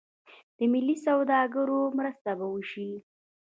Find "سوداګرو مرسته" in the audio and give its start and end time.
1.07-2.29